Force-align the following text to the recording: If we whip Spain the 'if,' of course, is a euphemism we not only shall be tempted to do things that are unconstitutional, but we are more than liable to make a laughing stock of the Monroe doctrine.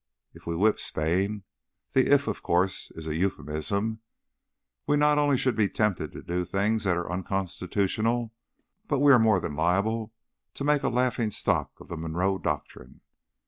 If 0.33 0.47
we 0.47 0.55
whip 0.55 0.79
Spain 0.79 1.43
the 1.91 2.11
'if,' 2.11 2.27
of 2.27 2.41
course, 2.41 2.89
is 2.95 3.05
a 3.05 3.13
euphemism 3.13 3.99
we 4.87 4.97
not 4.97 5.19
only 5.19 5.37
shall 5.37 5.53
be 5.53 5.69
tempted 5.69 6.11
to 6.13 6.23
do 6.23 6.43
things 6.43 6.85
that 6.85 6.97
are 6.97 7.11
unconstitutional, 7.11 8.33
but 8.87 8.97
we 8.97 9.11
are 9.11 9.19
more 9.19 9.39
than 9.39 9.55
liable 9.55 10.11
to 10.55 10.63
make 10.63 10.81
a 10.81 10.89
laughing 10.89 11.29
stock 11.29 11.79
of 11.79 11.87
the 11.87 11.97
Monroe 11.97 12.39
doctrine. 12.39 13.01